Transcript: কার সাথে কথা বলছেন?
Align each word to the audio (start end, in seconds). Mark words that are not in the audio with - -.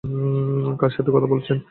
কার 0.79 0.91
সাথে 0.91 1.09
কথা 1.11 1.27
বলছেন? 1.27 1.57